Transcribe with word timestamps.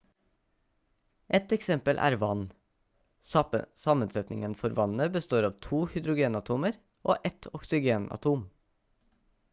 et 1.39 1.51
eksempel 1.57 1.99
er 2.07 2.15
vann 2.23 2.41
sammensetningen 3.33 4.57
for 4.63 4.75
vannet 4.81 5.15
består 5.19 5.49
av 5.51 5.55
to 5.67 5.83
hydrogenatomer 5.93 6.83
og 7.13 7.31
ett 7.33 7.51
oksygenatom 7.61 8.47